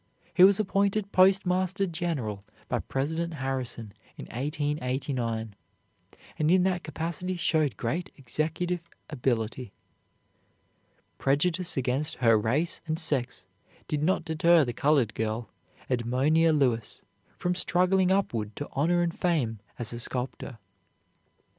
[0.33, 5.53] He was appointed Postmaster General by President Harrison in 1889,
[6.39, 8.79] and in that capacity showed great executive
[9.11, 9.73] ability.
[11.19, 13.45] Prejudice against her race and sex
[13.87, 15.51] did not deter the colored girl,
[15.87, 17.03] Edmonia Lewis,
[17.37, 20.57] from struggling upward to honor and fame as a sculptor.